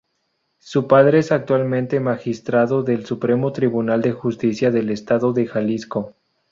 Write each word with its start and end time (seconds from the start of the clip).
Su 0.57 0.87
padre 0.87 1.19
es 1.19 1.31
actualmente 1.31 1.99
Magistrado 1.99 2.81
del 2.81 3.05
Supremo 3.05 3.51
Tribunal 3.53 4.01
de 4.01 4.13
Justicia 4.13 4.71
del 4.71 4.89
Estado 4.89 5.31
de 5.31 5.45
Jalisco. 5.45 6.15